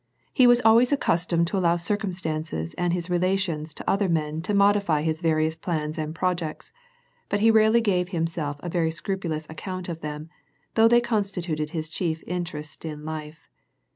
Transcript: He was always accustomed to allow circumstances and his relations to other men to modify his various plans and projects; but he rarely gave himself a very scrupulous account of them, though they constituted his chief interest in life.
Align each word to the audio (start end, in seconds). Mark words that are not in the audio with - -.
He 0.33 0.47
was 0.47 0.61
always 0.65 0.91
accustomed 0.91 1.45
to 1.49 1.57
allow 1.59 1.75
circumstances 1.75 2.73
and 2.73 2.91
his 2.91 3.07
relations 3.07 3.71
to 3.75 3.87
other 3.87 4.09
men 4.09 4.41
to 4.41 4.53
modify 4.55 5.03
his 5.03 5.21
various 5.21 5.55
plans 5.55 5.95
and 5.95 6.15
projects; 6.15 6.73
but 7.29 7.39
he 7.39 7.51
rarely 7.51 7.81
gave 7.81 8.09
himself 8.09 8.57
a 8.61 8.67
very 8.69 8.89
scrupulous 8.89 9.45
account 9.47 9.89
of 9.89 10.01
them, 10.01 10.31
though 10.73 10.87
they 10.87 11.01
constituted 11.01 11.69
his 11.69 11.87
chief 11.87 12.23
interest 12.25 12.83
in 12.83 13.05
life. 13.05 13.47